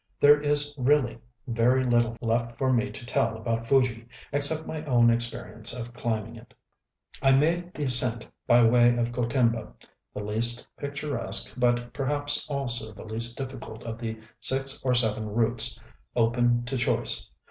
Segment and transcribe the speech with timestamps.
[0.19, 5.11] There is really very little left for me to tell about Fuji except my own
[5.11, 6.55] experience of climbing it.
[7.21, 9.73] I made the ascent by way of Gotemba,
[10.11, 15.79] the least picturesque, but perhaps also the least difficult of the six or seven routes
[16.15, 17.29] open to choice.